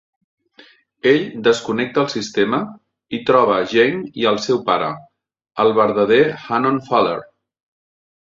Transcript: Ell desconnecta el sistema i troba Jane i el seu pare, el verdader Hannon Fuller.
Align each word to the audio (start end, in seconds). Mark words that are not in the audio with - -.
Ell 1.09 1.19
desconnecta 1.47 1.99
el 2.03 2.07
sistema 2.13 2.61
i 3.17 3.19
troba 3.27 3.59
Jane 3.75 4.01
i 4.23 4.27
el 4.31 4.41
seu 4.47 4.61
pare, 4.71 4.89
el 5.65 5.71
verdader 5.81 6.21
Hannon 6.47 6.81
Fuller. 6.89 7.21